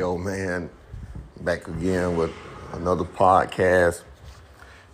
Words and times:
Yo, 0.00 0.16
man, 0.16 0.70
back 1.42 1.68
again 1.68 2.16
with 2.16 2.32
another 2.72 3.04
podcast. 3.04 4.00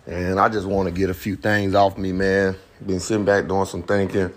And 0.05 0.37
I 0.37 0.49
just 0.49 0.67
want 0.67 0.89
to 0.89 0.93
get 0.93 1.09
a 1.09 1.13
few 1.13 1.37
things 1.37 1.75
off 1.75 1.97
me, 1.97 2.11
man. 2.11 2.57
Been 2.85 2.99
sitting 2.99 3.23
back 3.23 3.47
doing 3.47 3.67
some 3.67 3.83
thinking. 3.83 4.33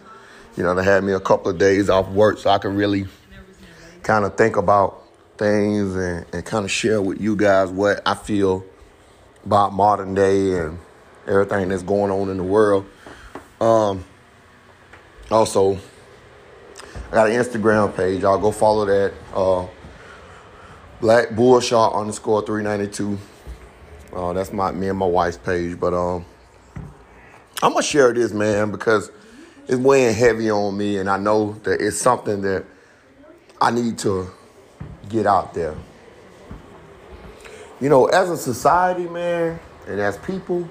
You 0.56 0.62
know, 0.62 0.76
they 0.76 0.84
had 0.84 1.02
me 1.02 1.12
a 1.12 1.18
couple 1.18 1.50
of 1.50 1.58
days 1.58 1.90
off 1.90 2.08
work 2.10 2.38
so 2.38 2.50
I 2.50 2.58
can 2.58 2.76
really 2.76 3.08
kind 4.04 4.24
of 4.24 4.36
think 4.36 4.56
about 4.56 5.02
things 5.36 5.96
and, 5.96 6.24
and 6.32 6.44
kind 6.44 6.64
of 6.64 6.70
share 6.70 7.02
with 7.02 7.20
you 7.20 7.34
guys 7.34 7.68
what 7.70 8.00
I 8.06 8.14
feel 8.14 8.64
about 9.44 9.72
modern 9.72 10.14
day 10.14 10.56
and 10.56 10.78
everything 11.26 11.70
that's 11.70 11.82
going 11.82 12.12
on 12.12 12.28
in 12.28 12.36
the 12.36 12.44
world. 12.44 12.86
Um, 13.60 14.04
also, 15.32 15.80
I 17.10 17.14
got 17.14 17.28
an 17.28 17.42
Instagram 17.42 17.96
page. 17.96 18.22
Y'all 18.22 18.38
go 18.38 18.52
follow 18.52 18.84
that. 18.84 19.12
Uh, 19.34 19.66
Black 21.00 21.30
Bullshot 21.30 21.94
underscore 21.94 22.42
392. 22.42 23.18
Uh, 24.12 24.32
that's 24.34 24.52
my 24.52 24.70
me 24.70 24.88
and 24.88 24.98
my 24.98 25.06
wife's 25.06 25.38
page. 25.38 25.80
But 25.80 25.94
um, 25.94 26.26
I'm 27.62 27.72
gonna 27.72 27.82
share 27.82 28.12
this, 28.12 28.32
man, 28.32 28.70
because 28.70 29.10
it's 29.66 29.78
weighing 29.78 30.14
heavy 30.14 30.50
on 30.50 30.76
me, 30.76 30.98
and 30.98 31.08
I 31.08 31.16
know 31.16 31.54
that 31.62 31.80
it's 31.80 31.96
something 31.96 32.42
that 32.42 32.66
I 33.62 33.70
need 33.70 33.96
to 34.00 34.28
get 35.08 35.26
out 35.26 35.54
there. 35.54 35.74
You 37.80 37.88
know, 37.88 38.04
as 38.06 38.28
a 38.28 38.36
society, 38.36 39.08
man, 39.08 39.58
and 39.86 40.00
as 40.00 40.18
people, 40.18 40.68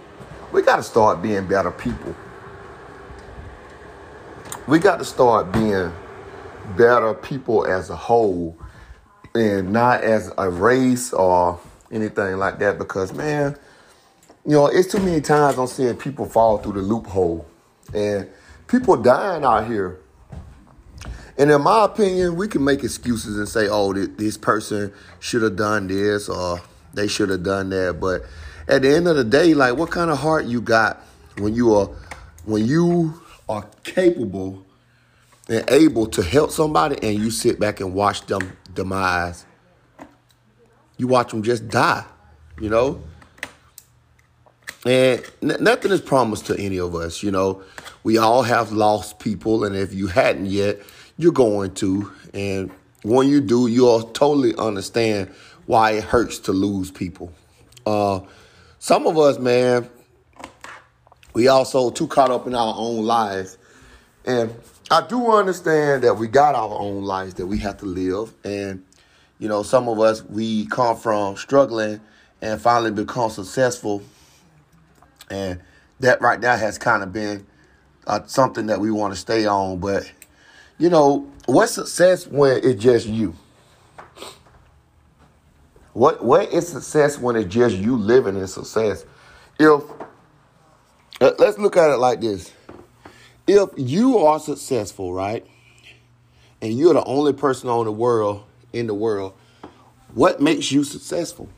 we 0.52 0.62
got 0.62 0.76
to 0.76 0.84
start 0.84 1.24
being 1.24 1.48
better 1.48 1.72
people. 1.72 2.16
We 4.68 4.78
got 4.78 4.98
to 4.98 5.06
start 5.06 5.52
being 5.52 5.92
better 6.78 7.16
people 7.16 7.66
as 7.66 7.90
a 7.90 7.96
whole 7.96 8.59
and 9.40 9.72
not 9.72 10.04
as 10.04 10.32
a 10.38 10.50
race 10.50 11.14
or 11.14 11.60
anything 11.92 12.38
like 12.38 12.60
that 12.60 12.78
because 12.78 13.14
man 13.14 13.56
you 14.46 14.52
know 14.52 14.68
it's 14.68 14.92
too 14.92 15.00
many 15.00 15.22
times 15.22 15.58
i'm 15.58 15.68
seeing 15.68 15.96
people 15.96 16.26
fall 16.26 16.58
through 16.58 16.74
the 16.74 16.82
loophole 16.82 17.46
and 17.94 18.30
people 18.70 18.96
dying 18.98 19.44
out 19.44 19.68
here. 19.68 20.00
And 21.38 21.50
in 21.52 21.62
my 21.62 21.86
opinion 21.86 22.36
we 22.36 22.48
can 22.48 22.64
make 22.64 22.84
excuses 22.84 23.38
and 23.38 23.48
say 23.48 23.68
oh 23.70 23.94
this 23.94 24.38
person 24.38 24.94
should 25.20 25.42
have 25.42 25.56
done 25.56 25.88
this 25.88 26.30
or 26.30 26.62
they 26.94 27.08
should 27.08 27.30
have 27.30 27.44
done 27.44 27.70
that. 27.70 28.00
But 28.00 28.24
at 28.68 28.84
the 28.84 28.96
end 28.96 29.08
of 29.08 29.16
the 29.16 29.24
day 29.24 29.54
like 29.54 29.76
what 29.76 29.90
kind 29.90 30.12
of 30.12 30.20
heart 30.20 30.46
you 30.46 30.62
got 30.62 31.02
when 31.38 31.56
you 31.56 31.74
are 31.76 31.90
when 32.46 32.66
you 32.66 33.22
are 33.48 33.66
capable 33.84 34.66
and 35.48 35.68
able 35.70 36.06
to 36.08 36.22
help 36.22 36.52
somebody 36.52 36.98
and 37.02 37.18
you 37.18 37.32
sit 37.32 37.60
back 37.60 37.80
and 37.80 37.94
watch 37.94 38.26
them 38.28 38.52
demise. 38.80 39.46
You 40.98 41.08
watch 41.08 41.32
them 41.32 41.44
just 41.44 41.68
die, 41.68 42.06
you 42.62 42.70
know? 42.70 43.02
And 44.86 45.22
n- 45.42 45.58
nothing 45.60 45.92
is 45.92 46.00
promised 46.00 46.46
to 46.46 46.58
any 46.58 46.80
of 46.80 46.96
us, 46.96 47.22
you 47.22 47.32
know? 47.32 47.62
We 48.04 48.18
all 48.18 48.44
have 48.44 48.72
lost 48.72 49.20
people, 49.20 49.66
and 49.66 49.76
if 49.76 49.94
you 49.94 50.08
hadn't 50.08 50.46
yet, 50.46 50.80
you're 51.18 51.34
going 51.34 51.74
to. 51.76 52.12
And 52.34 52.72
when 53.04 53.28
you 53.28 53.42
do, 53.42 53.68
you'll 53.68 54.04
totally 54.04 54.56
understand 54.56 55.30
why 55.66 55.92
it 55.92 56.06
hurts 56.06 56.40
to 56.40 56.54
lose 56.54 56.90
people. 56.90 57.34
Uh, 57.86 58.22
some 58.80 59.06
of 59.08 59.18
us, 59.18 59.38
man, 59.40 59.90
we 61.34 61.50
also 61.50 61.90
too 61.90 62.08
caught 62.08 62.32
up 62.32 62.48
in 62.48 62.56
our 62.56 62.74
own 62.78 63.04
lives. 63.06 63.58
And 64.26 64.54
I 64.92 65.06
do 65.06 65.32
understand 65.32 66.04
that 66.04 66.16
we 66.18 66.28
got 66.28 66.56
our 66.56 66.80
own 66.80 67.04
lives 67.04 67.36
that 67.36 67.46
we 67.46 67.60
have 67.60 67.78
to 67.78 67.86
live. 67.86 68.34
And, 68.44 68.84
you 69.38 69.48
know, 69.48 69.62
some 69.62 69.88
of 69.88 70.00
us, 70.00 70.24
we 70.24 70.66
come 70.66 70.98
from 70.98 71.36
struggling 71.36 72.02
and 72.42 72.60
finally 72.60 72.90
become 72.90 73.30
successful. 73.30 74.02
And 75.30 75.62
that 76.00 76.22
right 76.22 76.40
now 76.40 76.58
has 76.58 76.80
kind 76.80 77.04
of 77.04 77.14
been 77.14 77.46
uh, 78.08 78.22
something 78.26 78.66
that 78.66 78.80
we 78.80 78.90
want 78.90 79.14
to 79.14 79.20
stay 79.20 79.46
on. 79.46 79.80
But, 79.80 80.12
you 80.80 80.90
know, 80.90 81.30
what's 81.46 81.74
success 81.74 82.26
when 82.26 82.62
it's 82.64 82.82
just 82.82 83.06
you? 83.06 83.36
What 85.94 86.24
what 86.24 86.52
is 86.54 86.68
success 86.68 87.18
when 87.18 87.36
it's 87.36 87.54
just 87.54 87.76
you 87.76 87.98
living 87.98 88.38
in 88.38 88.48
success? 88.48 89.06
If 89.60 89.84
let's 91.20 91.58
look 91.58 91.78
at 91.78 91.90
it 91.90 91.98
like 91.98 92.22
this 92.22 92.54
if 93.50 93.70
you 93.78 94.20
are 94.20 94.40
successful, 94.40 95.12
right, 95.12 95.46
and 96.62 96.78
you're 96.78 96.94
the 96.94 97.04
only 97.04 97.34
person 97.34 97.68
on 97.70 97.86
the 97.86 97.92
world 97.92 98.44
in 98.74 98.86
the 98.86 98.94
world, 98.94 99.34
what 100.14 100.40
makes 100.40 100.72
you 100.72 100.84
successful? 100.84 101.50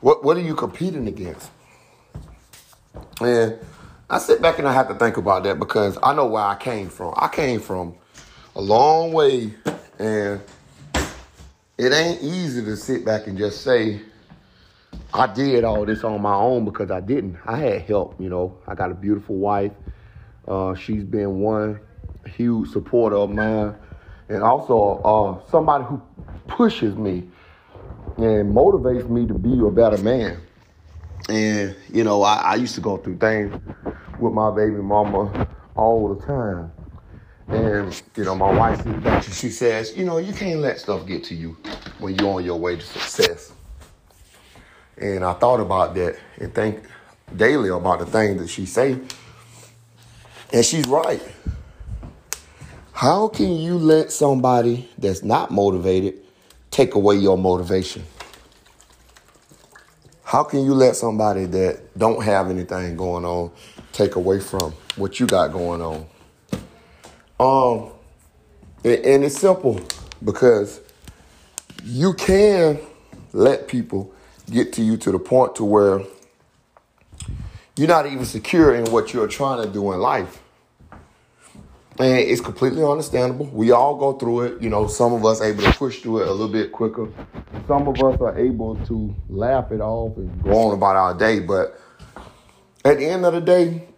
What 0.00 0.22
what 0.22 0.36
are 0.36 0.42
you 0.42 0.54
competing 0.54 1.08
against? 1.08 1.50
And 3.20 3.58
I 4.10 4.18
sit 4.18 4.42
back 4.42 4.58
and 4.58 4.68
I 4.68 4.72
have 4.72 4.88
to 4.88 4.94
think 4.94 5.16
about 5.16 5.44
that 5.44 5.58
because 5.58 5.98
I 6.02 6.14
know 6.14 6.26
where 6.26 6.42
I 6.42 6.56
came 6.56 6.90
from. 6.90 7.14
I 7.16 7.28
came 7.28 7.60
from 7.60 7.94
a 8.54 8.60
long 8.60 9.12
way, 9.12 9.54
and 9.98 10.40
it 11.78 11.92
ain't 11.92 12.22
easy 12.22 12.62
to 12.64 12.76
sit 12.76 13.04
back 13.04 13.26
and 13.26 13.38
just 13.38 13.62
say, 13.62 14.02
I 15.14 15.26
did 15.26 15.64
all 15.64 15.84
this 15.86 16.04
on 16.04 16.20
my 16.20 16.34
own 16.34 16.64
because 16.64 16.90
I 16.90 17.00
didn't. 17.00 17.38
I 17.46 17.58
had 17.58 17.82
help, 17.82 18.20
you 18.20 18.28
know. 18.28 18.58
I 18.66 18.74
got 18.74 18.90
a 18.90 18.94
beautiful 18.94 19.36
wife. 19.36 19.72
Uh, 20.46 20.74
she's 20.74 21.04
been 21.04 21.40
one 21.40 21.80
huge 22.26 22.70
supporter 22.70 23.16
of 23.16 23.30
mine, 23.30 23.74
and 24.28 24.42
also 24.42 25.00
uh, 25.04 25.50
somebody 25.50 25.84
who 25.84 26.00
pushes 26.48 26.94
me 26.96 27.28
and 28.16 28.54
motivates 28.54 29.08
me 29.08 29.26
to 29.26 29.34
be 29.34 29.58
a 29.58 29.70
better 29.70 29.98
man. 29.98 30.40
And 31.28 31.76
you 31.92 32.04
know, 32.04 32.22
I, 32.22 32.36
I 32.36 32.54
used 32.56 32.74
to 32.76 32.80
go 32.80 32.96
through 32.96 33.18
things 33.18 33.60
with 34.20 34.32
my 34.32 34.54
baby 34.54 34.76
mama 34.76 35.48
all 35.74 36.14
the 36.14 36.24
time. 36.26 36.72
And 37.48 38.02
you 38.16 38.24
know, 38.24 38.34
my 38.34 38.52
wife 38.52 38.84
and 38.86 39.24
she 39.24 39.50
says, 39.50 39.96
you 39.96 40.04
know, 40.04 40.18
you 40.18 40.32
can't 40.32 40.60
let 40.60 40.78
stuff 40.78 41.06
get 41.06 41.24
to 41.24 41.34
you 41.34 41.56
when 41.98 42.16
you're 42.16 42.34
on 42.34 42.44
your 42.44 42.58
way 42.58 42.76
to 42.76 42.82
success. 42.82 43.52
And 44.96 45.24
I 45.24 45.32
thought 45.34 45.60
about 45.60 45.94
that 45.94 46.18
and 46.38 46.54
think 46.54 46.82
daily 47.34 47.68
about 47.68 47.98
the 47.98 48.06
things 48.06 48.40
that 48.40 48.48
she 48.48 48.66
say 48.66 48.98
and 50.52 50.64
she's 50.64 50.86
right. 50.86 51.22
How 52.92 53.28
can 53.28 53.52
you 53.56 53.78
let 53.78 54.10
somebody 54.10 54.88
that's 54.96 55.22
not 55.22 55.50
motivated 55.50 56.14
take 56.70 56.94
away 56.94 57.16
your 57.16 57.36
motivation? 57.36 58.04
How 60.24 60.42
can 60.42 60.64
you 60.64 60.74
let 60.74 60.96
somebody 60.96 61.44
that 61.46 61.96
don't 61.98 62.22
have 62.24 62.50
anything 62.50 62.96
going 62.96 63.24
on 63.24 63.50
take 63.92 64.16
away 64.16 64.40
from 64.40 64.72
what 64.96 65.20
you 65.20 65.26
got 65.26 65.52
going 65.52 65.82
on? 65.82 66.06
Um, 67.38 67.92
and 68.84 69.24
it's 69.24 69.38
simple 69.38 69.80
because 70.24 70.80
you 71.84 72.14
can 72.14 72.80
let 73.32 73.68
people 73.68 74.12
get 74.50 74.72
to 74.72 74.82
you 74.82 74.96
to 74.96 75.12
the 75.12 75.18
point 75.18 75.54
to 75.56 75.64
where 75.64 76.00
you're 77.76 77.88
not 77.88 78.06
even 78.06 78.24
secure 78.24 78.74
in 78.74 78.90
what 78.90 79.12
you're 79.12 79.28
trying 79.28 79.62
to 79.62 79.70
do 79.70 79.92
in 79.92 80.00
life. 80.00 80.42
And 81.98 82.18
it's 82.18 82.40
completely 82.40 82.84
understandable. 82.84 83.46
We 83.46 83.70
all 83.70 83.96
go 83.96 84.14
through 84.14 84.40
it. 84.42 84.62
You 84.62 84.68
know, 84.68 84.86
some 84.86 85.14
of 85.14 85.24
us 85.24 85.40
able 85.40 85.62
to 85.62 85.72
push 85.72 86.00
through 86.00 86.22
it 86.22 86.28
a 86.28 86.30
little 86.30 86.48
bit 86.48 86.72
quicker. 86.72 87.08
Some 87.66 87.88
of 87.88 87.96
us 88.02 88.20
are 88.20 88.38
able 88.38 88.76
to 88.86 89.14
laugh 89.28 89.72
it 89.72 89.80
off 89.80 90.16
and 90.16 90.42
go 90.42 90.50
on 90.50 90.74
about 90.74 90.96
our 90.96 91.14
day. 91.14 91.40
But 91.40 91.80
at 92.84 92.98
the 92.98 93.06
end 93.06 93.24
of 93.24 93.32
the 93.32 93.40
day, 93.40 93.88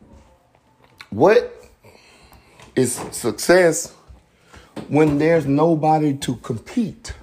what 1.11 1.55
is 2.77 2.95
success 3.11 3.93
when 4.89 5.19
there's 5.19 5.47
nobody 5.47 6.17
to 6.19 6.37
compete? 6.37 7.15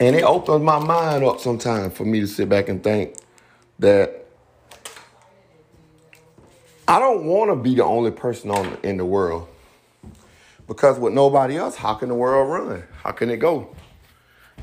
And 0.00 0.16
it 0.16 0.24
opens 0.24 0.62
my 0.62 0.80
mind 0.80 1.24
up 1.24 1.38
sometimes 1.38 1.96
for 1.96 2.04
me 2.04 2.20
to 2.20 2.26
sit 2.26 2.48
back 2.48 2.68
and 2.68 2.82
think 2.82 3.14
that 3.84 4.24
I 6.88 6.98
don't 6.98 7.26
want 7.26 7.50
to 7.50 7.56
be 7.56 7.74
the 7.74 7.84
only 7.84 8.10
person 8.10 8.50
on 8.50 8.78
in 8.82 8.96
the 8.96 9.04
world. 9.04 9.46
Because 10.66 10.98
with 10.98 11.12
nobody 11.12 11.58
else, 11.58 11.76
how 11.76 11.92
can 11.92 12.08
the 12.08 12.14
world 12.14 12.48
run? 12.48 12.82
How 13.02 13.12
can 13.12 13.28
it 13.28 13.36
go? 13.36 13.76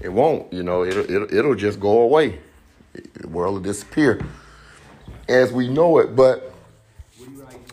It 0.02 0.10
won't, 0.10 0.52
you 0.52 0.64
know, 0.64 0.84
it'll, 0.84 1.04
it'll, 1.04 1.32
it'll 1.32 1.56
just 1.56 1.80
go 1.80 2.00
away. 2.00 2.40
The 2.94 3.28
world 3.28 3.54
will 3.54 3.62
disappear 3.62 4.26
as 5.30 5.52
we 5.54 5.68
know 5.68 6.00
it. 6.00 6.16
But 6.16 6.52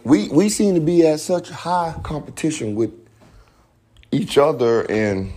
we, 0.05 0.29
we 0.29 0.51
seem 0.51 0.75
to 0.75 0.83
be 0.83 1.07
at 1.07 1.21
such 1.21 1.49
high 1.49 1.99
competition 2.03 2.75
with 2.75 2.93
each 4.13 4.37
other 4.37 4.83
and, 4.91 5.33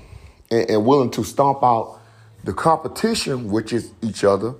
and, 0.49 0.69
and 0.71 0.85
willing 0.85 1.11
to 1.11 1.23
stomp 1.23 1.63
out 1.63 2.01
the 2.43 2.51
competition, 2.51 3.49
which 3.49 3.71
is 3.71 3.93
each 4.01 4.25
other, 4.25 4.55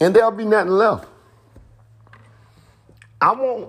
and 0.00 0.14
there'll 0.14 0.30
be 0.30 0.44
nothing 0.44 0.72
left. 0.72 1.06
I 3.20 3.32
want, 3.32 3.68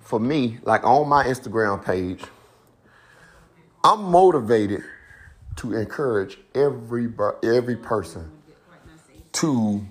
for 0.00 0.18
me, 0.18 0.58
like 0.62 0.84
on 0.84 1.08
my 1.08 1.24
Instagram 1.24 1.84
page, 1.84 2.22
I'm 3.84 4.02
motivated 4.02 4.82
to 5.56 5.74
encourage 5.74 6.38
every 6.54 7.08
every 7.42 7.76
person 7.76 8.30
to 9.32 9.86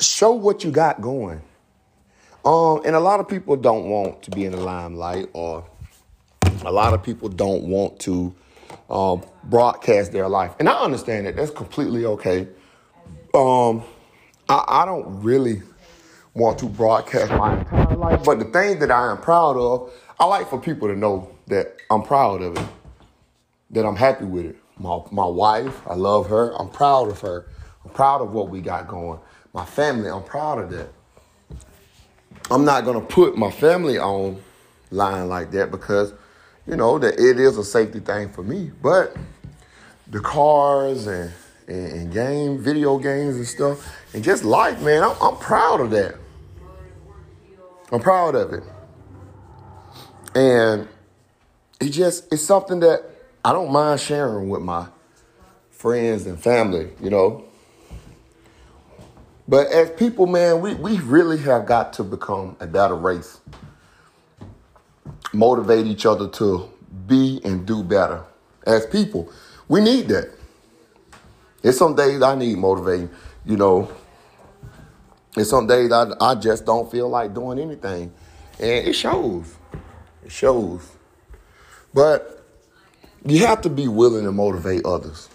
show 0.00 0.32
what 0.32 0.62
you 0.64 0.70
got 0.70 1.00
going. 1.00 1.42
Um, 2.44 2.82
and 2.84 2.94
a 2.96 3.00
lot 3.00 3.20
of 3.20 3.28
people 3.28 3.56
don't 3.56 3.88
want 3.88 4.22
to 4.22 4.30
be 4.30 4.44
in 4.44 4.52
the 4.52 4.60
limelight, 4.60 5.28
or 5.32 5.64
a 6.64 6.72
lot 6.72 6.94
of 6.94 7.02
people 7.02 7.28
don't 7.28 7.64
want 7.64 7.98
to 8.00 8.34
um, 8.88 9.24
broadcast 9.44 10.12
their 10.12 10.28
life. 10.28 10.54
And 10.58 10.68
I 10.68 10.82
understand 10.82 11.26
that. 11.26 11.36
That's 11.36 11.50
completely 11.50 12.04
okay. 12.04 12.48
Um, 13.34 13.84
I, 14.48 14.64
I 14.66 14.84
don't 14.84 15.22
really 15.22 15.62
want 16.34 16.58
to 16.58 16.66
broadcast 16.66 17.30
my 17.32 17.58
entire 17.58 17.96
life, 17.96 18.22
but 18.24 18.38
the 18.38 18.46
thing 18.46 18.78
that 18.80 18.90
I 18.90 19.10
am 19.10 19.18
proud 19.18 19.56
of, 19.56 19.92
I 20.18 20.24
like 20.24 20.48
for 20.48 20.60
people 20.60 20.88
to 20.88 20.96
know 20.96 21.30
that 21.46 21.76
I'm 21.90 22.02
proud 22.02 22.42
of 22.42 22.56
it, 22.56 22.66
that 23.70 23.86
I'm 23.86 23.96
happy 23.96 24.24
with 24.24 24.46
it. 24.46 24.56
My, 24.78 25.00
my 25.12 25.26
wife, 25.26 25.80
I 25.86 25.94
love 25.94 26.28
her. 26.28 26.52
I'm 26.58 26.70
proud 26.70 27.08
of 27.08 27.20
her. 27.20 27.46
I'm 27.84 27.90
proud 27.90 28.20
of 28.20 28.32
what 28.32 28.48
we 28.48 28.60
got 28.60 28.88
going. 28.88 29.20
My 29.52 29.64
family, 29.64 30.10
I'm 30.10 30.24
proud 30.24 30.58
of 30.58 30.70
that. 30.70 30.88
I'm 32.50 32.64
not 32.64 32.84
gonna 32.84 33.00
put 33.00 33.36
my 33.36 33.50
family 33.50 33.98
on 33.98 34.42
line 34.90 35.28
like 35.28 35.52
that 35.52 35.70
because 35.70 36.12
you 36.66 36.76
know 36.76 36.98
that 36.98 37.14
it 37.14 37.38
is 37.38 37.56
a 37.58 37.64
safety 37.64 38.00
thing 38.00 38.30
for 38.30 38.42
me. 38.42 38.72
But 38.82 39.16
the 40.08 40.20
cars 40.20 41.06
and 41.06 41.32
and, 41.70 41.92
and 41.92 42.12
game, 42.12 42.58
video 42.58 42.98
games 42.98 43.36
and 43.36 43.46
stuff, 43.46 43.96
and 44.12 44.22
just 44.24 44.44
life, 44.44 44.82
man, 44.82 45.02
I'm, 45.02 45.16
I'm 45.22 45.36
proud 45.36 45.80
of 45.80 45.90
that. 45.92 46.16
I'm 47.92 48.00
proud 48.00 48.34
of 48.34 48.52
it, 48.52 48.62
and 50.34 50.86
it 51.80 51.90
just 51.90 52.32
it's 52.32 52.42
something 52.42 52.80
that 52.80 53.04
I 53.44 53.52
don't 53.52 53.72
mind 53.72 54.00
sharing 54.00 54.48
with 54.48 54.62
my 54.62 54.86
friends 55.70 56.26
and 56.26 56.38
family. 56.38 56.90
You 57.00 57.10
know, 57.10 57.44
but 59.48 59.66
as 59.68 59.90
people, 59.90 60.26
man, 60.26 60.60
we, 60.60 60.74
we 60.74 60.98
really 61.00 61.38
have 61.38 61.66
got 61.66 61.92
to 61.94 62.04
become 62.04 62.56
a 62.60 62.66
better 62.66 62.94
race. 62.94 63.40
Motivate 65.32 65.86
each 65.86 66.06
other 66.06 66.28
to 66.28 66.70
be 67.06 67.40
and 67.44 67.66
do 67.66 67.82
better. 67.82 68.22
As 68.64 68.86
people, 68.86 69.32
we 69.66 69.80
need 69.80 70.06
that. 70.08 70.39
It's 71.62 71.78
some 71.78 71.94
days 71.94 72.22
I 72.22 72.34
need 72.34 72.56
motivating, 72.58 73.10
you 73.44 73.56
know. 73.56 73.90
It's 75.36 75.50
some 75.50 75.66
days 75.66 75.92
I, 75.92 76.10
I 76.20 76.34
just 76.34 76.64
don't 76.64 76.90
feel 76.90 77.08
like 77.08 77.34
doing 77.34 77.58
anything. 77.58 78.12
And 78.58 78.88
it 78.88 78.94
shows. 78.94 79.54
It 80.24 80.32
shows. 80.32 80.88
But 81.92 82.44
you 83.24 83.46
have 83.46 83.60
to 83.62 83.70
be 83.70 83.88
willing 83.88 84.24
to 84.24 84.32
motivate 84.32 84.84
others. 84.84 85.28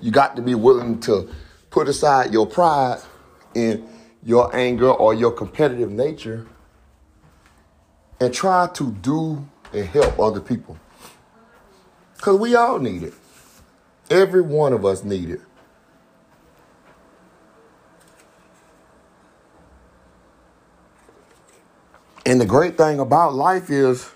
You 0.00 0.10
got 0.10 0.36
to 0.36 0.42
be 0.42 0.54
willing 0.54 1.00
to 1.00 1.28
put 1.70 1.88
aside 1.88 2.32
your 2.32 2.46
pride 2.46 3.00
and 3.54 3.86
your 4.24 4.54
anger 4.54 4.90
or 4.90 5.14
your 5.14 5.32
competitive 5.32 5.90
nature 5.90 6.46
and 8.20 8.32
try 8.32 8.68
to 8.74 8.92
do 8.92 9.46
and 9.72 9.86
help 9.86 10.18
other 10.18 10.40
people. 10.40 10.78
Because 12.16 12.38
we 12.38 12.54
all 12.54 12.78
need 12.78 13.02
it. 13.02 13.14
Every 14.12 14.42
one 14.42 14.74
of 14.74 14.84
us 14.84 15.02
need 15.04 15.30
it. 15.30 15.40
And 22.26 22.38
the 22.38 22.44
great 22.44 22.76
thing 22.76 23.00
about 23.00 23.32
life 23.32 23.70
is 23.70 24.10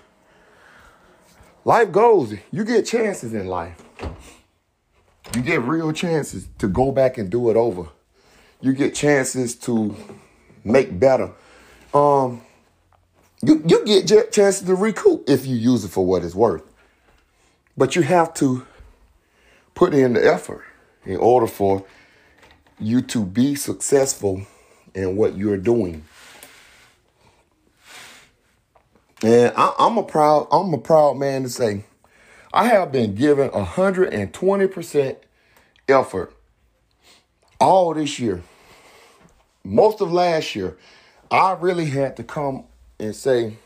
life 1.65 1.91
goes. 1.91 2.35
You 2.51 2.63
get 2.63 2.85
chances 2.85 3.33
in 3.33 3.47
life. 3.47 3.81
You 5.35 5.41
get 5.41 5.63
real 5.63 5.91
chances 5.91 6.47
to 6.59 6.67
go 6.67 6.91
back 6.91 7.17
and 7.17 7.31
do 7.31 7.49
it 7.49 7.57
over. 7.57 7.87
You 8.61 8.73
get 8.73 8.93
chances 8.93 9.55
to 9.55 9.95
make 10.63 10.99
better. 10.99 11.31
Um, 11.91 12.43
you 13.41 13.63
you 13.65 13.83
get 13.83 14.31
chances 14.31 14.61
to 14.61 14.75
recoup 14.75 15.27
if 15.27 15.47
you 15.47 15.55
use 15.55 15.83
it 15.83 15.89
for 15.89 16.05
what 16.05 16.23
it's 16.23 16.35
worth. 16.35 16.63
But 17.75 17.95
you 17.95 18.03
have 18.03 18.31
to 18.35 18.67
put 19.77 19.93
in 19.93 20.13
the 20.13 20.27
effort 20.27 20.63
in 21.05 21.17
order 21.17 21.45
for 21.45 21.85
you 22.79 22.99
to 22.99 23.23
be 23.23 23.53
successful 23.53 24.41
in 24.95 25.15
what 25.15 25.37
you're 25.37 25.55
doing. 25.55 26.03
And 29.23 29.53
I, 29.55 29.73
am 29.77 29.99
a 29.99 30.03
proud 30.03 30.47
I'm 30.51 30.73
a 30.73 30.79
proud 30.79 31.17
man 31.17 31.43
to 31.43 31.49
say 31.49 31.83
I 32.51 32.69
have 32.69 32.91
been 32.91 33.13
given 33.13 33.51
120% 33.51 35.17
effort 35.87 36.33
all 37.59 37.93
this 37.93 38.17
year. 38.17 38.41
Most 39.63 40.01
of 40.01 40.11
last 40.11 40.55
year, 40.55 40.75
I 41.29 41.51
really 41.51 41.85
had 41.85 42.17
to 42.17 42.23
come 42.23 42.63
and 42.99 43.15
say, 43.15 43.57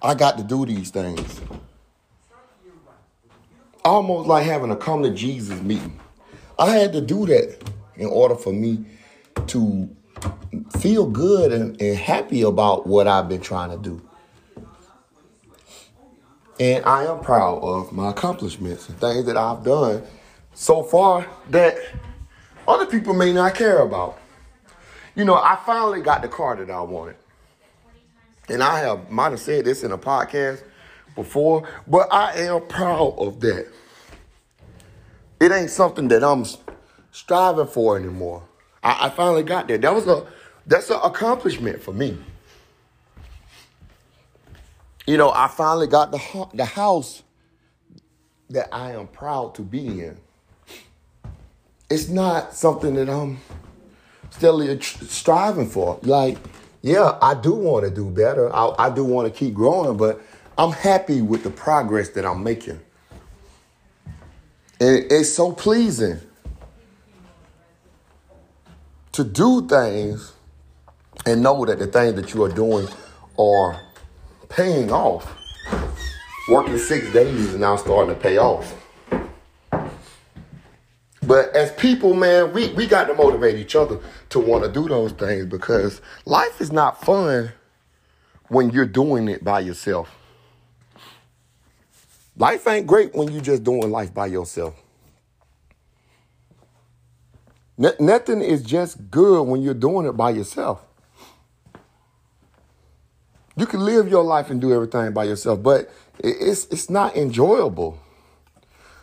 I 0.00 0.14
got 0.14 0.38
to 0.38 0.44
do 0.44 0.64
these 0.64 0.88
things. 0.88 1.42
Almost 3.84 4.28
like 4.28 4.44
having 4.44 4.70
a 4.70 4.76
come 4.76 5.02
to 5.02 5.10
Jesus 5.10 5.60
meeting. 5.62 5.98
I 6.58 6.70
had 6.70 6.92
to 6.92 7.00
do 7.00 7.26
that 7.26 7.70
in 7.96 8.06
order 8.06 8.34
for 8.34 8.52
me 8.52 8.84
to 9.46 9.88
feel 10.78 11.06
good 11.06 11.52
and, 11.52 11.80
and 11.80 11.96
happy 11.96 12.42
about 12.42 12.86
what 12.86 13.06
I've 13.06 13.28
been 13.28 13.40
trying 13.40 13.70
to 13.70 13.78
do. 13.78 14.02
And 16.60 16.84
I 16.84 17.04
am 17.04 17.20
proud 17.20 17.60
of 17.62 17.92
my 17.92 18.10
accomplishments 18.10 18.88
and 18.88 18.98
things 18.98 19.26
that 19.26 19.36
I've 19.36 19.62
done 19.62 20.02
so 20.54 20.82
far 20.82 21.26
that 21.50 21.76
other 22.66 22.86
people 22.86 23.14
may 23.14 23.32
not 23.32 23.54
care 23.54 23.78
about. 23.78 24.18
You 25.14 25.24
know, 25.24 25.34
I 25.34 25.58
finally 25.64 26.02
got 26.02 26.22
the 26.22 26.28
car 26.28 26.56
that 26.56 26.70
I 26.70 26.80
wanted. 26.80 27.16
And 28.48 28.62
I 28.62 28.80
have 28.80 29.10
might 29.10 29.30
have 29.30 29.40
said 29.40 29.64
this 29.64 29.84
in 29.84 29.92
a 29.92 29.98
podcast 29.98 30.62
before, 31.18 31.68
but 31.86 32.12
I 32.12 32.32
am 32.38 32.66
proud 32.66 33.14
of 33.18 33.40
that. 33.40 33.68
It 35.40 35.52
ain't 35.52 35.70
something 35.70 36.08
that 36.08 36.24
I'm 36.24 36.44
striving 37.12 37.66
for 37.66 37.96
anymore. 37.98 38.42
I, 38.82 39.06
I 39.06 39.10
finally 39.10 39.42
got 39.42 39.68
there. 39.68 39.78
That 39.78 39.94
was 39.94 40.06
a 40.06 40.26
that's 40.66 40.90
an 40.90 41.00
accomplishment 41.02 41.82
for 41.82 41.92
me 41.92 42.16
you 45.08 45.16
know, 45.16 45.30
I 45.30 45.48
finally 45.48 45.86
got 45.86 46.12
the 46.12 46.48
the 46.52 46.66
house 46.66 47.22
that 48.50 48.68
I 48.70 48.92
am 48.92 49.06
proud 49.06 49.54
to 49.54 49.62
be 49.62 50.02
in. 50.04 50.18
It's 51.88 52.10
not 52.10 52.54
something 52.54 52.94
that 52.94 53.08
I'm 53.08 53.40
still 54.28 54.78
striving 54.82 55.66
for. 55.66 55.98
Like, 56.02 56.36
yeah, 56.82 57.16
I 57.22 57.32
do 57.32 57.54
want 57.54 57.86
to 57.86 57.90
do 57.90 58.10
better. 58.10 58.54
I, 58.54 58.74
I 58.78 58.90
do 58.90 59.02
want 59.02 59.32
to 59.32 59.36
keep 59.36 59.54
growing, 59.54 59.96
but 59.96 60.20
I'm 60.58 60.72
happy 60.72 61.22
with 61.22 61.44
the 61.44 61.50
progress 61.50 62.08
that 62.10 62.26
I'm 62.26 62.42
making. 62.42 62.80
And 64.80 65.06
it's 65.10 65.32
so 65.32 65.52
pleasing 65.52 66.18
to 69.12 69.22
do 69.22 69.68
things 69.68 70.32
and 71.24 71.42
know 71.42 71.64
that 71.64 71.78
the 71.78 71.86
things 71.86 72.14
that 72.14 72.34
you 72.34 72.42
are 72.42 72.48
doing 72.48 72.88
are 73.38 73.80
paying 74.48 74.90
off. 74.90 75.32
Working 76.48 76.78
six 76.78 77.12
days 77.12 77.34
is 77.34 77.56
now 77.56 77.76
starting 77.76 78.14
to 78.14 78.20
pay 78.20 78.38
off. 78.38 78.74
But 81.22 81.54
as 81.54 81.70
people, 81.72 82.14
man, 82.14 82.52
we, 82.52 82.72
we 82.72 82.88
got 82.88 83.04
to 83.04 83.14
motivate 83.14 83.56
each 83.56 83.76
other 83.76 84.00
to 84.30 84.40
want 84.40 84.64
to 84.64 84.72
do 84.72 84.88
those 84.88 85.12
things 85.12 85.46
because 85.46 86.00
life 86.24 86.60
is 86.60 86.72
not 86.72 87.04
fun 87.04 87.52
when 88.48 88.70
you're 88.70 88.86
doing 88.86 89.28
it 89.28 89.44
by 89.44 89.60
yourself. 89.60 90.17
Life 92.38 92.68
ain't 92.68 92.86
great 92.86 93.14
when 93.14 93.32
you're 93.32 93.42
just 93.42 93.64
doing 93.64 93.90
life 93.90 94.14
by 94.14 94.26
yourself. 94.26 94.74
N- 97.82 97.94
nothing 97.98 98.40
is 98.40 98.62
just 98.62 99.10
good 99.10 99.42
when 99.42 99.60
you're 99.60 99.74
doing 99.74 100.06
it 100.06 100.12
by 100.12 100.30
yourself. 100.30 100.84
You 103.56 103.66
can 103.66 103.80
live 103.80 104.08
your 104.08 104.22
life 104.22 104.50
and 104.50 104.60
do 104.60 104.72
everything 104.72 105.12
by 105.12 105.24
yourself, 105.24 105.64
but 105.64 105.90
it's 106.20 106.66
it's 106.66 106.88
not 106.88 107.16
enjoyable. 107.16 107.98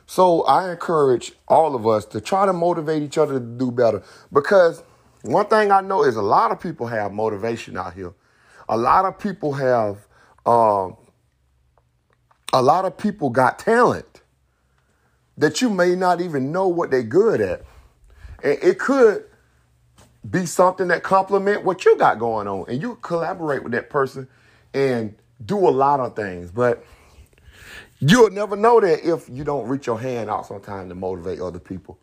So 0.08 0.44
I 0.44 0.72
encourage 0.72 1.34
all 1.48 1.76
of 1.76 1.86
us 1.86 2.06
to 2.06 2.22
try 2.22 2.46
to 2.46 2.54
motivate 2.54 3.04
each 3.04 3.18
other 3.18 3.34
to 3.34 3.40
do 3.40 3.70
better 3.70 4.02
because 4.32 4.82
one 5.24 5.48
thing 5.48 5.72
I 5.72 5.82
know 5.82 6.04
is 6.04 6.16
a 6.16 6.22
lot 6.22 6.52
of 6.52 6.60
people 6.62 6.88
have 6.88 7.12
motivation 7.12 7.76
out 7.76 7.96
here. 7.96 8.14
A 8.70 8.78
lot 8.78 9.04
of 9.04 9.20
people 9.20 9.52
have 9.54 10.08
um, 10.46 10.96
a 12.56 12.62
lot 12.62 12.86
of 12.86 12.98
people 12.98 13.30
got 13.30 13.60
talent 13.60 14.22
that 15.38 15.62
you 15.62 15.70
may 15.70 15.94
not 15.94 16.22
even 16.22 16.54
know 16.54 16.70
what 16.70 16.90
they're 16.90 17.04
good 17.04 17.42
at. 17.42 17.64
And 18.42 18.58
it 18.62 18.80
could 18.80 19.26
be 20.30 20.46
something 20.46 20.88
that 20.88 21.04
complement 21.04 21.66
what 21.66 21.84
you 21.84 21.98
got 21.98 22.18
going 22.18 22.48
on 22.48 22.66
and 22.70 22.82
you 22.82 22.96
collaborate 23.02 23.62
with 23.62 23.74
that 23.74 23.90
person 23.90 24.30
and 24.74 25.14
do 25.46 25.58
a 25.58 25.70
lot 25.70 26.00
of 26.00 26.16
things, 26.16 26.50
but 26.50 26.86
you'll 28.00 28.30
never 28.30 28.56
know 28.56 28.80
that 28.80 29.06
if 29.06 29.28
you 29.30 29.44
don't 29.44 29.68
reach 29.68 29.88
your 29.88 30.00
hand 30.00 30.30
out 30.30 30.46
sometimes 30.46 30.88
to 30.88 30.96
motivate 30.96 31.42
other 31.42 31.60
people. 31.60 32.00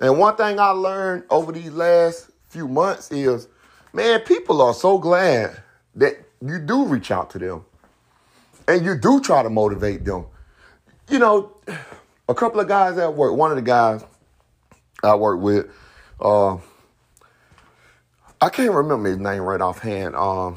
And 0.00 0.18
one 0.18 0.36
thing 0.36 0.58
I 0.58 0.70
learned 0.70 1.24
over 1.28 1.52
these 1.52 1.70
last 1.70 2.30
few 2.48 2.66
months 2.66 3.12
is, 3.12 3.46
man, 3.92 4.20
people 4.20 4.62
are 4.62 4.72
so 4.72 4.96
glad 4.96 5.60
that 5.96 6.14
you 6.40 6.58
do 6.60 6.86
reach 6.86 7.10
out 7.10 7.28
to 7.30 7.38
them 7.38 7.66
and 8.68 8.84
you 8.84 8.96
do 8.96 9.20
try 9.20 9.42
to 9.42 9.50
motivate 9.50 10.04
them. 10.04 10.26
You 11.08 11.18
know, 11.18 11.56
a 12.28 12.34
couple 12.34 12.60
of 12.60 12.68
guys 12.68 12.98
at 12.98 13.14
work, 13.14 13.36
one 13.36 13.50
of 13.50 13.56
the 13.56 13.62
guys 13.62 14.04
I 15.02 15.14
work 15.14 15.40
with, 15.40 15.66
uh, 16.20 16.56
I 18.40 18.48
can't 18.50 18.72
remember 18.72 19.08
his 19.08 19.18
name 19.18 19.42
right 19.42 19.60
offhand, 19.60 20.16
um, 20.16 20.56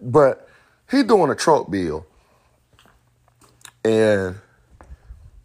but 0.00 0.48
he 0.90 1.02
doing 1.02 1.30
a 1.30 1.34
truck 1.34 1.70
bill. 1.70 2.06
And 3.84 4.36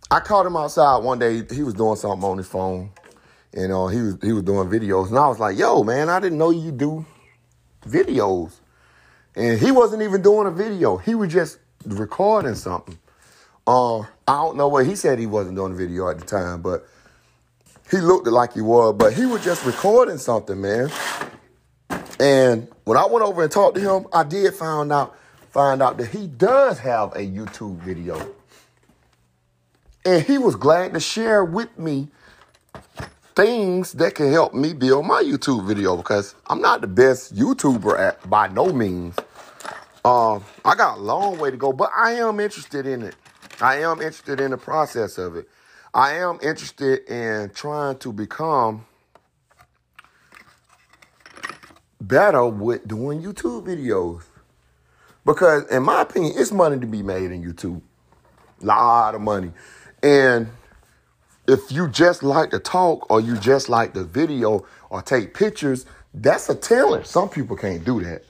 I 0.09 0.19
called 0.19 0.47
him 0.47 0.55
outside 0.55 1.03
one 1.03 1.19
day. 1.19 1.43
He 1.53 1.63
was 1.63 1.73
doing 1.73 1.95
something 1.95 2.23
on 2.23 2.37
his 2.37 2.47
phone. 2.47 2.91
And 3.53 3.71
uh, 3.71 3.87
he 3.87 4.01
was 4.01 4.17
he 4.21 4.31
was 4.31 4.43
doing 4.43 4.69
videos. 4.69 5.09
And 5.09 5.17
I 5.17 5.27
was 5.27 5.39
like, 5.39 5.57
yo, 5.57 5.83
man, 5.83 6.09
I 6.09 6.19
didn't 6.19 6.37
know 6.37 6.51
you 6.51 6.71
do 6.71 7.05
videos. 7.85 8.53
And 9.35 9.59
he 9.59 9.71
wasn't 9.71 10.03
even 10.03 10.21
doing 10.21 10.47
a 10.47 10.51
video. 10.51 10.97
He 10.97 11.15
was 11.15 11.31
just 11.31 11.59
recording 11.85 12.55
something. 12.55 12.97
Uh, 13.65 13.99
I 13.99 14.05
don't 14.27 14.57
know 14.57 14.67
what 14.67 14.85
he 14.85 14.95
said 14.95 15.19
he 15.19 15.25
wasn't 15.25 15.55
doing 15.55 15.73
a 15.73 15.75
video 15.75 16.09
at 16.09 16.19
the 16.19 16.25
time, 16.25 16.61
but 16.61 16.85
he 17.89 17.97
looked 17.97 18.27
like 18.27 18.53
he 18.53 18.61
was, 18.61 18.95
but 18.97 19.13
he 19.13 19.25
was 19.25 19.43
just 19.43 19.65
recording 19.65 20.17
something, 20.17 20.59
man. 20.59 20.89
And 22.19 22.67
when 22.83 22.97
I 22.97 23.05
went 23.05 23.25
over 23.25 23.43
and 23.43 23.51
talked 23.51 23.75
to 23.75 23.81
him, 23.81 24.07
I 24.13 24.23
did 24.23 24.53
find 24.53 24.91
out 24.91 25.15
find 25.49 25.81
out 25.81 25.97
that 25.97 26.07
he 26.07 26.27
does 26.27 26.79
have 26.79 27.11
a 27.13 27.19
YouTube 27.19 27.77
video. 27.79 28.33
And 30.05 30.23
he 30.23 30.37
was 30.37 30.55
glad 30.55 30.93
to 30.93 30.99
share 30.99 31.43
with 31.43 31.77
me 31.77 32.07
things 33.35 33.93
that 33.93 34.15
can 34.15 34.31
help 34.31 34.53
me 34.53 34.73
build 34.73 35.05
my 35.05 35.21
YouTube 35.21 35.65
video 35.65 35.95
because 35.97 36.35
I'm 36.47 36.61
not 36.61 36.81
the 36.81 36.87
best 36.87 37.35
YouTuber 37.35 37.99
at 37.99 38.29
by 38.29 38.47
no 38.47 38.71
means. 38.71 39.15
Um, 40.03 40.43
I 40.65 40.75
got 40.75 40.97
a 40.97 41.01
long 41.01 41.37
way 41.37 41.51
to 41.51 41.57
go, 41.57 41.71
but 41.71 41.91
I 41.95 42.13
am 42.13 42.39
interested 42.39 42.85
in 42.85 43.03
it. 43.03 43.15
I 43.61 43.81
am 43.81 44.01
interested 44.01 44.39
in 44.39 44.51
the 44.51 44.57
process 44.57 45.17
of 45.17 45.35
it. 45.35 45.47
I 45.93 46.13
am 46.13 46.39
interested 46.41 47.07
in 47.07 47.51
trying 47.51 47.97
to 47.99 48.11
become 48.11 48.85
better 51.99 52.45
with 52.45 52.87
doing 52.87 53.21
YouTube 53.21 53.67
videos. 53.67 54.23
Because 55.23 55.69
in 55.69 55.83
my 55.83 56.01
opinion, 56.01 56.33
it's 56.35 56.51
money 56.51 56.79
to 56.79 56.87
be 56.87 57.03
made 57.03 57.31
in 57.31 57.43
YouTube. 57.43 57.81
A 58.61 58.65
lot 58.65 59.15
of 59.15 59.21
money. 59.21 59.51
And 60.01 60.49
if 61.51 61.71
you 61.71 61.87
just 61.87 62.23
like 62.23 62.51
to 62.51 62.59
talk 62.59 63.09
or 63.11 63.19
you 63.19 63.37
just 63.37 63.69
like 63.69 63.93
the 63.93 64.03
video 64.03 64.65
or 64.89 65.01
take 65.01 65.33
pictures, 65.33 65.85
that's 66.13 66.49
a 66.49 66.55
talent. 66.55 67.07
Some 67.07 67.29
people 67.29 67.55
can't 67.55 67.83
do 67.83 68.01
that. 68.01 68.23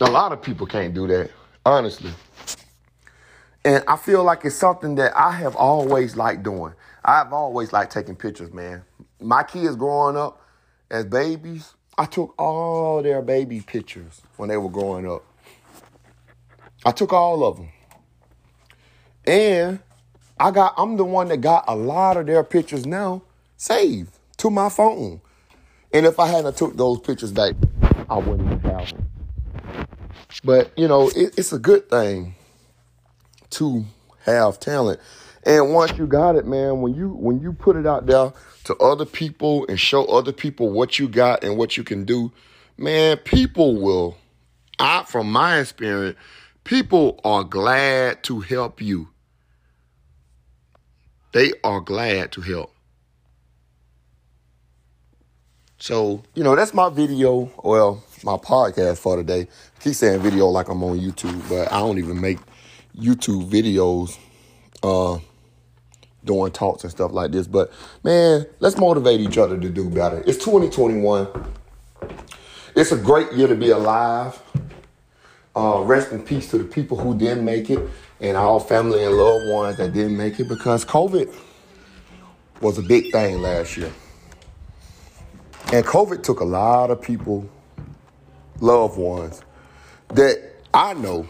A 0.00 0.10
lot 0.10 0.32
of 0.32 0.42
people 0.42 0.66
can't 0.66 0.92
do 0.92 1.06
that, 1.06 1.30
honestly. 1.64 2.10
And 3.64 3.84
I 3.86 3.96
feel 3.96 4.24
like 4.24 4.44
it's 4.44 4.56
something 4.56 4.96
that 4.96 5.16
I 5.16 5.32
have 5.32 5.56
always 5.56 6.16
liked 6.16 6.42
doing. 6.42 6.74
I've 7.04 7.32
always 7.32 7.72
liked 7.72 7.92
taking 7.92 8.16
pictures, 8.16 8.52
man. 8.52 8.82
My 9.20 9.42
kids 9.42 9.76
growing 9.76 10.16
up 10.16 10.42
as 10.90 11.04
babies, 11.06 11.74
I 11.96 12.06
took 12.06 12.34
all 12.38 13.02
their 13.02 13.22
baby 13.22 13.60
pictures 13.60 14.22
when 14.36 14.48
they 14.48 14.56
were 14.56 14.68
growing 14.70 15.10
up. 15.10 15.24
I 16.84 16.90
took 16.90 17.12
all 17.12 17.44
of 17.46 17.56
them. 17.56 17.68
And 19.26 19.80
I 20.44 20.50
got 20.50 20.74
I'm 20.76 20.98
the 20.98 21.06
one 21.06 21.28
that 21.28 21.38
got 21.38 21.64
a 21.68 21.74
lot 21.74 22.18
of 22.18 22.26
their 22.26 22.44
pictures 22.44 22.84
now 22.84 23.22
saved 23.56 24.18
to 24.36 24.50
my 24.50 24.68
phone. 24.68 25.22
And 25.90 26.04
if 26.04 26.20
I 26.20 26.26
hadn't 26.26 26.58
took 26.58 26.76
those 26.76 27.00
pictures 27.00 27.32
back, 27.32 27.54
I 28.10 28.18
wouldn't 28.18 28.62
have 28.62 28.90
them. 28.90 29.08
But 30.44 30.70
you 30.76 30.86
know, 30.86 31.08
it, 31.08 31.38
it's 31.38 31.54
a 31.54 31.58
good 31.58 31.88
thing 31.88 32.34
to 33.52 33.86
have 34.26 34.60
talent. 34.60 35.00
And 35.44 35.72
once 35.72 35.96
you 35.96 36.06
got 36.06 36.36
it, 36.36 36.46
man, 36.46 36.82
when 36.82 36.92
you 36.92 37.08
when 37.08 37.40
you 37.40 37.54
put 37.54 37.76
it 37.76 37.86
out 37.86 38.04
there 38.04 38.34
to 38.64 38.76
other 38.76 39.06
people 39.06 39.64
and 39.70 39.80
show 39.80 40.04
other 40.04 40.32
people 40.32 40.70
what 40.70 40.98
you 40.98 41.08
got 41.08 41.42
and 41.42 41.56
what 41.56 41.78
you 41.78 41.84
can 41.84 42.04
do, 42.04 42.30
man, 42.76 43.16
people 43.16 43.80
will 43.80 44.18
I 44.78 45.04
from 45.04 45.32
my 45.32 45.60
experience, 45.60 46.18
people 46.64 47.18
are 47.24 47.44
glad 47.44 48.22
to 48.24 48.40
help 48.40 48.82
you. 48.82 49.08
They 51.34 51.52
are 51.64 51.80
glad 51.80 52.30
to 52.32 52.40
help. 52.40 52.72
So, 55.78 56.22
you 56.34 56.44
know, 56.44 56.54
that's 56.54 56.72
my 56.72 56.88
video, 56.90 57.50
well, 57.62 58.04
my 58.22 58.36
podcast 58.36 58.98
for 58.98 59.16
today. 59.16 59.40
I 59.40 59.82
keep 59.82 59.94
saying 59.94 60.20
video 60.20 60.46
like 60.46 60.68
I'm 60.68 60.82
on 60.84 61.00
YouTube, 61.00 61.48
but 61.48 61.72
I 61.72 61.80
don't 61.80 61.98
even 61.98 62.20
make 62.20 62.38
YouTube 62.96 63.50
videos 63.50 64.16
uh 64.84 65.18
doing 66.24 66.52
talks 66.52 66.84
and 66.84 66.92
stuff 66.92 67.10
like 67.10 67.32
this. 67.32 67.48
But 67.48 67.72
man, 68.04 68.46
let's 68.60 68.78
motivate 68.78 69.18
each 69.18 69.36
other 69.36 69.58
to 69.58 69.68
do 69.68 69.90
better. 69.90 70.22
It's 70.28 70.38
2021. 70.38 71.26
It's 72.76 72.92
a 72.92 72.96
great 72.96 73.32
year 73.32 73.48
to 73.48 73.56
be 73.56 73.70
alive. 73.70 74.40
Uh, 75.56 75.82
rest 75.84 76.12
in 76.12 76.22
peace 76.22 76.48
to 76.50 76.58
the 76.58 76.64
people 76.64 76.96
who 76.96 77.18
didn't 77.18 77.44
make 77.44 77.70
it 77.70 77.80
and 78.20 78.36
all 78.36 78.60
family 78.60 79.04
and 79.04 79.14
loved 79.14 79.48
ones 79.48 79.76
that 79.76 79.92
didn't 79.92 80.16
make 80.16 80.38
it 80.40 80.48
because 80.48 80.84
COVID 80.84 81.34
was 82.60 82.78
a 82.78 82.82
big 82.82 83.10
thing 83.12 83.42
last 83.42 83.76
year. 83.76 83.92
And 85.72 85.84
COVID 85.84 86.22
took 86.22 86.40
a 86.40 86.44
lot 86.44 86.90
of 86.90 87.02
people, 87.02 87.48
loved 88.60 88.96
ones, 88.98 89.42
that 90.08 90.54
I 90.72 90.94
know. 90.94 91.26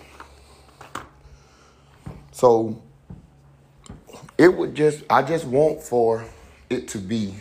So 2.32 2.82
it 4.36 4.52
would 4.52 4.74
just, 4.74 5.04
I 5.08 5.22
just 5.22 5.44
want 5.46 5.82
for 5.82 6.24
it 6.68 6.88
to 6.88 6.98
be 6.98 7.34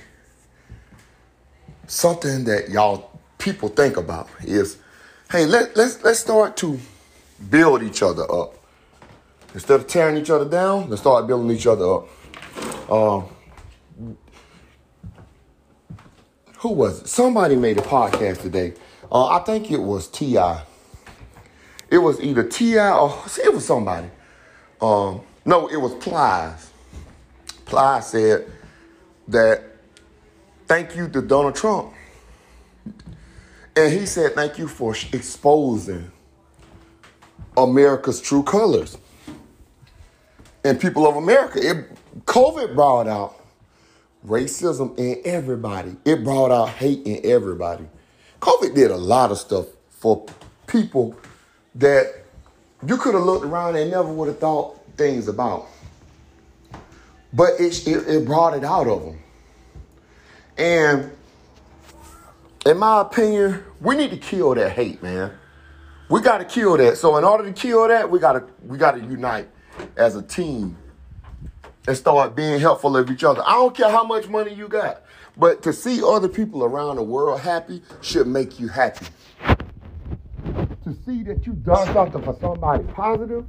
something 1.87 2.45
that 2.45 2.69
y'all 2.69 3.19
people 3.37 3.69
think 3.69 3.97
about 3.97 4.29
is, 4.43 4.77
hey, 5.31 5.45
let, 5.45 5.75
let's 5.75 6.01
let's 6.03 6.19
start 6.19 6.55
to 6.57 6.79
build 7.49 7.83
each 7.83 8.01
other 8.01 8.23
up. 8.31 8.55
Instead 9.53 9.79
of 9.79 9.87
tearing 9.87 10.17
each 10.17 10.29
other 10.29 10.49
down, 10.49 10.89
let's 10.89 11.01
start 11.01 11.27
building 11.27 11.55
each 11.55 11.67
other 11.67 11.85
up. 11.85 12.91
Um, 12.91 13.25
who 16.57 16.69
was 16.69 17.01
it? 17.01 17.07
Somebody 17.07 17.55
made 17.55 17.77
a 17.77 17.81
podcast 17.81 18.41
today. 18.41 18.73
Uh, 19.11 19.27
I 19.27 19.39
think 19.43 19.69
it 19.69 19.81
was 19.81 20.07
T.I. 20.07 20.63
It 21.89 21.99
was 21.99 22.19
either 22.19 22.43
T.I. 22.43 22.97
or 22.97 23.23
it 23.43 23.53
was 23.53 23.65
somebody. 23.65 24.09
Um, 24.81 25.21
no, 25.45 25.67
it 25.67 25.77
was 25.77 25.93
Plies. 25.95 26.71
Plies 27.65 28.07
said 28.07 28.51
that 29.27 29.63
thank 30.67 30.95
you 30.95 31.07
to 31.09 31.21
Donald 31.21 31.55
Trump. 31.55 31.93
And 33.75 33.91
he 33.93 34.05
said 34.05 34.33
thank 34.33 34.57
you 34.57 34.67
for 34.67 34.95
exposing 35.11 36.11
America's 37.55 38.21
true 38.21 38.43
colors. 38.43 38.97
And 40.63 40.79
people 40.79 41.07
of 41.07 41.15
America, 41.15 41.59
it, 41.61 42.25
COVID 42.25 42.73
brought 42.75 43.07
out 43.07 43.43
racism 44.25 44.97
in 44.97 45.21
everybody. 45.25 45.95
It 46.05 46.23
brought 46.23 46.51
out 46.51 46.69
hate 46.69 47.05
in 47.05 47.19
everybody. 47.25 47.85
COVID 48.39 48.73
did 48.73 48.91
a 48.91 48.97
lot 48.97 49.31
of 49.31 49.37
stuff 49.37 49.67
for 49.89 50.25
people 50.67 51.15
that 51.75 52.23
you 52.85 52.97
could 52.97 53.13
have 53.13 53.23
looked 53.23 53.45
around 53.45 53.75
and 53.75 53.91
never 53.91 54.11
would 54.11 54.27
have 54.27 54.39
thought 54.39 54.79
things 54.97 55.27
about. 55.27 55.67
But 57.33 57.59
it, 57.59 57.87
it, 57.87 58.07
it 58.07 58.25
brought 58.25 58.55
it 58.55 58.63
out 58.63 58.87
of 58.87 59.03
them. 59.03 59.19
And 60.57 61.11
in 62.65 62.77
my 62.77 63.01
opinion, 63.01 63.63
we 63.81 63.95
need 63.95 64.11
to 64.11 64.17
kill 64.17 64.53
that 64.55 64.71
hate, 64.71 65.01
man. 65.01 65.31
We 66.09 66.21
got 66.21 66.37
to 66.37 66.45
kill 66.45 66.77
that. 66.77 66.97
So 66.97 67.17
in 67.17 67.23
order 67.23 67.45
to 67.45 67.53
kill 67.53 67.87
that, 67.87 68.09
we 68.09 68.19
got 68.19 68.33
to 68.33 68.45
we 68.65 68.77
got 68.77 68.91
to 68.91 68.99
unite 68.99 69.47
as 69.97 70.15
a 70.15 70.21
team 70.21 70.77
and 71.87 71.97
start 71.97 72.35
being 72.35 72.59
helpful 72.59 72.95
of 72.95 73.09
each 73.09 73.23
other. 73.23 73.41
I 73.45 73.53
don't 73.53 73.75
care 73.75 73.89
how 73.89 74.03
much 74.03 74.27
money 74.29 74.53
you 74.53 74.67
got, 74.67 75.03
but 75.37 75.61
to 75.63 75.73
see 75.73 76.01
other 76.03 76.29
people 76.29 76.63
around 76.63 76.95
the 76.95 77.03
world 77.03 77.39
happy 77.41 77.81
should 78.01 78.27
make 78.27 78.59
you 78.59 78.67
happy. 78.67 79.07
To 79.45 80.93
see 81.05 81.23
that 81.23 81.45
you've 81.45 81.63
done 81.63 81.93
something 81.93 82.21
for 82.23 82.37
somebody 82.39 82.83
positive, 82.93 83.45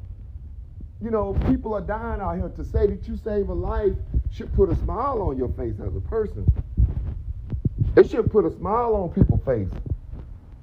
you 1.02 1.10
know, 1.10 1.36
people 1.46 1.74
are 1.74 1.80
dying 1.80 2.20
out 2.20 2.36
here. 2.36 2.48
To 2.48 2.64
say 2.64 2.86
that 2.86 3.06
you 3.06 3.16
save 3.16 3.48
a 3.48 3.54
life 3.54 3.92
should 4.32 4.52
put 4.54 4.70
a 4.70 4.76
smile 4.76 5.20
on 5.22 5.36
your 5.36 5.48
face 5.50 5.74
as 5.80 5.94
a 5.94 6.00
person. 6.00 6.46
It 7.96 8.10
should 8.10 8.30
put 8.30 8.44
a 8.44 8.50
smile 8.50 8.94
on 8.94 9.10
people's 9.10 9.44
face 9.44 9.68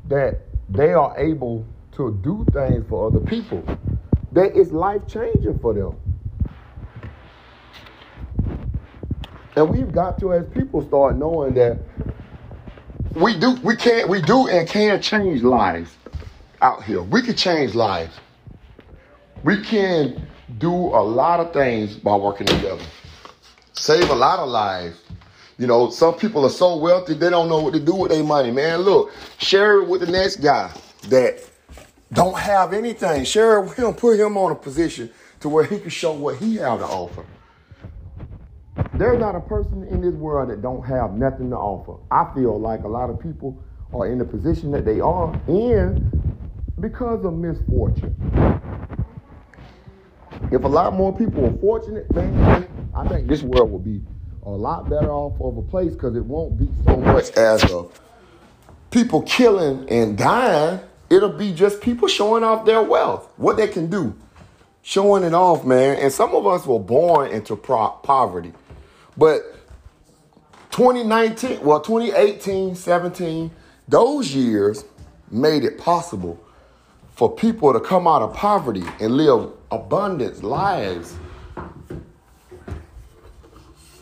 that 0.07 0.39
they 0.69 0.93
are 0.93 1.17
able 1.17 1.59
to 1.59 1.65
to 2.01 2.19
do 2.23 2.45
things 2.51 2.85
for 2.89 3.07
other 3.07 3.19
people. 3.19 3.63
That 4.31 4.55
is 4.55 4.71
life 4.71 5.07
changing 5.07 5.59
for 5.59 5.73
them. 5.73 5.95
And 9.55 9.69
we've 9.69 9.91
got 9.91 10.19
to, 10.19 10.33
as 10.33 10.47
people, 10.47 10.81
start 10.87 11.17
knowing 11.17 11.53
that 11.55 11.79
we 13.15 13.37
do, 13.37 13.55
we 13.61 13.75
can't, 13.75 14.07
we 14.07 14.21
do 14.21 14.47
and 14.47 14.67
can 14.67 15.01
change 15.01 15.43
lives 15.43 15.93
out 16.61 16.83
here. 16.83 17.01
We 17.01 17.21
can 17.21 17.35
change 17.35 17.75
lives. 17.75 18.17
We 19.43 19.61
can 19.61 20.27
do 20.57 20.71
a 20.71 21.03
lot 21.03 21.39
of 21.41 21.51
things 21.51 21.95
by 21.95 22.15
working 22.15 22.47
together. 22.47 22.83
Save 23.73 24.09
a 24.09 24.15
lot 24.15 24.39
of 24.39 24.47
lives. 24.47 25.01
You 25.57 25.67
know, 25.67 25.89
some 25.89 26.15
people 26.15 26.45
are 26.45 26.49
so 26.49 26.77
wealthy 26.77 27.13
they 27.13 27.29
don't 27.29 27.49
know 27.49 27.59
what 27.59 27.73
to 27.73 27.79
do 27.79 27.95
with 27.95 28.11
their 28.11 28.23
money, 28.23 28.51
man. 28.51 28.79
Look, 28.79 29.11
share 29.39 29.81
it 29.81 29.89
with 29.89 30.01
the 30.01 30.11
next 30.11 30.37
guy 30.37 30.71
that 31.09 31.50
don't 32.13 32.37
have 32.37 32.73
anything. 32.73 33.25
It 33.25 33.61
with 33.61 33.77
him, 33.77 33.93
put 33.93 34.19
him 34.19 34.37
on 34.37 34.51
a 34.51 34.55
position 34.55 35.11
to 35.39 35.49
where 35.49 35.63
he 35.63 35.79
can 35.79 35.89
show 35.89 36.13
what 36.13 36.37
he 36.37 36.55
have 36.55 36.79
to 36.79 36.85
offer. 36.85 37.25
There's 38.93 39.19
not 39.19 39.35
a 39.35 39.39
person 39.39 39.83
in 39.87 40.01
this 40.01 40.13
world 40.13 40.49
that 40.49 40.61
don't 40.61 40.83
have 40.83 41.13
nothing 41.13 41.49
to 41.49 41.55
offer. 41.55 41.99
I 42.11 42.31
feel 42.33 42.59
like 42.59 42.83
a 42.83 42.87
lot 42.87 43.09
of 43.09 43.19
people 43.19 43.61
are 43.93 44.07
in 44.07 44.17
the 44.17 44.25
position 44.25 44.71
that 44.71 44.85
they 44.85 44.99
are 44.99 45.33
in 45.47 46.09
because 46.79 47.23
of 47.25 47.33
misfortune. 47.33 48.15
If 50.51 50.63
a 50.63 50.67
lot 50.67 50.93
more 50.93 51.15
people 51.15 51.41
were 51.43 51.57
fortunate, 51.59 52.13
man, 52.13 52.67
I 52.93 53.07
think 53.07 53.27
this 53.27 53.41
world 53.41 53.71
would 53.71 53.85
be 53.85 54.01
a 54.43 54.49
lot 54.49 54.89
better 54.89 55.11
off 55.11 55.39
of 55.39 55.57
a 55.57 55.61
place 55.61 55.93
because 55.93 56.15
it 56.15 56.25
won't 56.25 56.57
be 56.57 56.69
so 56.85 56.97
much 56.97 57.31
as 57.31 57.63
of 57.71 57.99
people 58.89 59.21
killing 59.21 59.87
and 59.89 60.17
dying. 60.17 60.79
It'll 61.11 61.27
be 61.27 61.51
just 61.51 61.81
people 61.81 62.07
showing 62.07 62.41
off 62.41 62.65
their 62.65 62.81
wealth, 62.81 63.29
what 63.35 63.57
they 63.57 63.67
can 63.67 63.87
do, 63.89 64.15
showing 64.81 65.25
it 65.25 65.33
off, 65.33 65.65
man. 65.65 65.97
And 65.97 66.09
some 66.09 66.33
of 66.33 66.47
us 66.47 66.65
were 66.65 66.79
born 66.79 67.29
into 67.31 67.57
pro- 67.57 67.89
poverty, 68.01 68.53
but 69.17 69.41
2019, 70.69 71.65
well, 71.65 71.81
2018, 71.81 72.75
17, 72.75 73.51
those 73.89 74.33
years 74.33 74.85
made 75.29 75.65
it 75.65 75.77
possible 75.77 76.41
for 77.11 77.29
people 77.29 77.73
to 77.73 77.81
come 77.81 78.07
out 78.07 78.21
of 78.21 78.33
poverty 78.33 78.83
and 79.01 79.17
live 79.17 79.51
abundant 79.69 80.41
lives. 80.45 81.13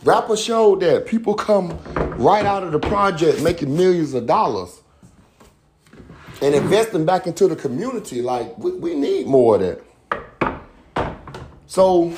Rapper 0.04 0.38
showed 0.38 0.82
that 0.82 1.08
people 1.08 1.34
come 1.34 1.76
right 2.18 2.46
out 2.46 2.62
of 2.62 2.72
the 2.72 2.80
project 2.80 3.42
making 3.42 3.76
millions 3.76 4.14
of 4.14 4.28
dollars 4.28 4.80
and 6.42 6.56
investing 6.56 7.06
back 7.06 7.28
into 7.28 7.48
the 7.48 7.56
community. 7.56 8.22
Like, 8.22 8.58
we, 8.58 8.72
we 8.72 8.96
need 8.96 9.28
more 9.28 9.56
of 9.56 9.62
that. 9.62 10.62
So, 11.68 12.12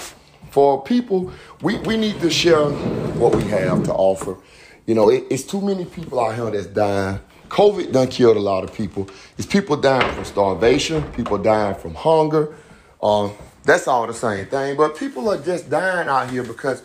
for 0.52 0.84
people, 0.84 1.32
we, 1.62 1.78
we 1.80 1.98
need 1.98 2.20
to 2.22 2.30
share 2.30 2.70
what 2.70 3.36
we 3.36 3.44
have 3.44 3.84
to 3.84 3.94
offer. 3.94 4.38
You 4.86 4.96
know, 4.96 5.10
it, 5.10 5.26
it's 5.30 5.44
too 5.44 5.62
many 5.62 5.86
people 5.86 6.20
out 6.20 6.36
here 6.36 6.50
that's 6.52 6.68
dying 6.68 7.20
COVID 7.52 7.92
done 7.92 8.08
killed 8.08 8.38
a 8.38 8.40
lot 8.40 8.64
of 8.64 8.74
people. 8.74 9.10
It's 9.38 9.46
people 9.46 9.76
dying 9.76 10.10
from 10.16 10.24
starvation, 10.24 11.04
people 11.12 11.38
dying 11.38 11.76
from 11.76 11.94
hunger. 11.94 12.56
Um, 13.04 13.34
that's 13.64 13.90
all 13.90 14.08
the 14.08 14.14
same 14.14 14.46
thing. 14.46 14.78
But 14.78 14.96
people 14.96 15.30
are 15.30 15.38
just 15.38 15.70
dying 15.70 16.08
out 16.08 16.30
here 16.30 16.44
because 16.44 16.82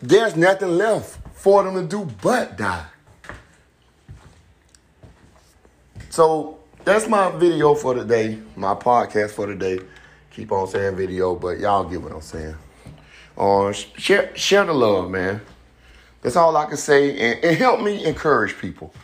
there's 0.00 0.34
nothing 0.34 0.70
left 0.70 1.18
for 1.34 1.62
them 1.62 1.74
to 1.74 1.86
do 1.86 2.10
but 2.22 2.56
die. 2.56 2.86
So 6.08 6.58
that's 6.88 7.06
my 7.06 7.30
video 7.32 7.74
for 7.74 7.92
today, 7.92 8.38
my 8.56 8.74
podcast 8.74 9.32
for 9.32 9.46
today. 9.46 9.78
Keep 10.30 10.52
on 10.52 10.66
saying 10.66 10.96
video, 10.96 11.34
but 11.34 11.58
y'all 11.58 11.84
get 11.84 12.00
what 12.00 12.12
I'm 12.12 12.22
saying. 12.22 12.54
Uh, 13.36 13.72
share, 13.72 14.34
share 14.34 14.64
the 14.64 14.72
love, 14.72 15.10
man. 15.10 15.42
That's 16.22 16.36
all 16.36 16.56
I 16.56 16.64
can 16.64 16.78
say, 16.78 17.10
and, 17.10 17.44
and 17.44 17.56
help 17.58 17.82
me 17.82 18.06
encourage 18.06 18.56
people. 18.56 18.94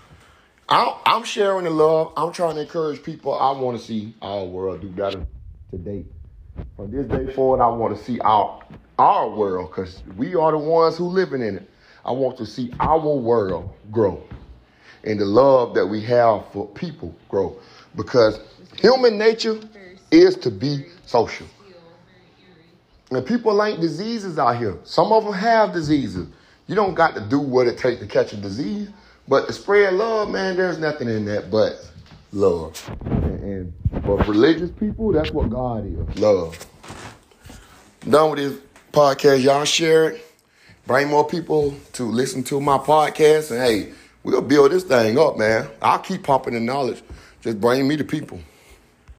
I'm, 0.67 1.25
sharing 1.25 1.65
the 1.65 1.71
love. 1.71 2.15
I'm 2.17 2.33
trying 2.33 2.55
to 2.55 2.63
encourage 2.63 3.03
people. 3.03 3.39
I 3.39 3.51
want 3.51 3.79
to 3.79 3.85
see 3.85 4.15
our 4.23 4.45
world 4.45 4.81
do 4.81 4.89
better 4.89 5.27
today. 5.71 6.07
From 6.77 6.91
this 6.91 7.07
day 7.07 7.35
forward, 7.35 7.63
I 7.63 7.69
want 7.69 7.95
to 7.99 8.03
see 8.03 8.19
our 8.21 8.63
our 8.99 9.29
world 9.29 9.71
because 9.71 10.03
we 10.17 10.35
are 10.35 10.53
the 10.53 10.59
ones 10.59 10.97
who 10.97 11.05
living 11.05 11.43
in 11.43 11.59
it. 11.59 11.71
I 12.03 12.13
want 12.13 12.39
to 12.39 12.47
see 12.47 12.73
our 12.81 12.99
world 12.99 13.75
grow 13.91 14.23
and 15.05 15.21
the 15.21 15.25
love 15.25 15.75
that 15.75 15.87
we 15.87 16.01
have 16.03 16.51
for 16.53 16.67
people 16.69 17.15
grow 17.29 17.57
because 17.97 18.41
human 18.79 19.19
nature 19.19 19.61
is 20.11 20.37
to 20.37 20.51
be 20.51 20.87
social. 21.07 21.47
And 23.11 23.25
people 23.25 23.55
like 23.55 23.81
diseases 23.81 24.39
out 24.39 24.57
here. 24.57 24.79
Some 24.85 25.13
of 25.13 25.25
them 25.25 25.35
have 25.35 25.73
diseases. 25.73 26.27
You 26.67 26.75
don't 26.75 26.95
got 26.95 27.15
to 27.15 27.21
do 27.21 27.39
what 27.39 27.67
it 27.67 27.79
takes 27.79 28.01
to 28.01 28.07
catch 28.07 28.33
a 28.33 28.37
disease. 28.37 28.89
But 29.29 29.47
to 29.47 29.53
spread 29.53 29.95
love, 29.95 30.31
man, 30.31 30.57
there's 30.57 30.79
nothing 30.79 31.09
in 31.09 31.25
that 31.27 31.51
but 31.51 31.91
love. 32.33 32.91
And, 33.05 33.73
and 33.93 34.05
for 34.05 34.17
religious 34.25 34.71
people, 34.71 35.13
that's 35.13 35.31
what 35.31 35.51
God 35.51 35.87
is 35.87 36.19
love. 36.19 36.67
Done 38.09 38.31
with 38.31 38.39
this 38.39 38.61
podcast. 38.93 39.43
Y'all 39.43 39.65
share 39.65 40.11
it. 40.11 40.27
Bring 40.87 41.09
more 41.09 41.27
people 41.27 41.75
to 41.95 42.05
listen 42.05 42.43
to 42.45 42.61
my 42.61 42.79
podcast. 42.79 43.51
And 43.51 43.61
hey, 43.61 43.93
we'll 44.25 44.43
build 44.43 44.73
this 44.73 44.83
thing 44.83 45.19
up, 45.19 45.39
man. 45.39 45.69
I'll 45.81 46.01
keep 46.01 46.25
popping 46.25 46.55
the 46.55 46.61
knowledge. 46.61 47.03
Just 47.43 47.61
bring 47.61 47.87
me 47.87 47.97
the 47.97 48.05
people. 48.05 48.41